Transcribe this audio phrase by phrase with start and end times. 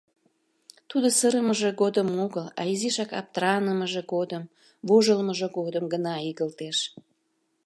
[0.89, 4.43] Тудо сырымыже годым огыл, а изишак аптыранымыже годым,
[4.87, 6.77] вожылмыжо годым гына игылтеш.